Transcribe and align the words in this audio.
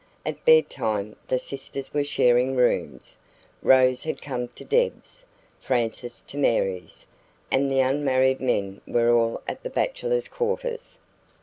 At 0.25 0.43
bed 0.45 0.67
time 0.67 1.15
the 1.27 1.37
sisters 1.37 1.93
were 1.93 2.03
sharing 2.03 2.55
rooms; 2.55 3.19
Rose 3.61 4.03
had 4.03 4.19
come 4.19 4.47
to 4.47 4.65
Deb's, 4.65 5.27
Frances 5.59 6.23
to 6.23 6.39
Mary's; 6.39 7.05
and 7.51 7.69
the 7.69 7.81
unmarried 7.81 8.41
men 8.41 8.81
were 8.87 9.11
all 9.15 9.43
at 9.47 9.61
the 9.61 9.69
bachelors' 9.69 10.27
quarters. 10.27 10.97